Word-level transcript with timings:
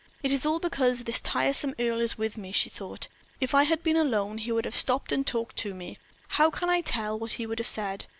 "It 0.23 0.31
is 0.31 0.47
all 0.47 0.57
because 0.57 1.03
this 1.03 1.19
tiresome 1.19 1.75
Earle 1.77 2.01
is 2.01 2.17
with 2.17 2.35
me," 2.35 2.51
she 2.51 2.71
thought. 2.71 3.05
"If 3.39 3.53
I 3.53 3.65
had 3.65 3.83
been 3.83 3.95
alone 3.97 4.39
he 4.39 4.51
would 4.51 4.65
have 4.65 4.73
stopped 4.73 5.11
and 5.11 5.19
have 5.21 5.31
talked 5.31 5.57
to 5.57 5.75
me. 5.75 5.99
How 6.29 6.49
can 6.49 6.71
I 6.71 6.81
tell 6.81 7.19
what 7.19 7.33
he 7.33 7.45
would 7.45 7.59
have 7.59 7.67
said? 7.67 8.07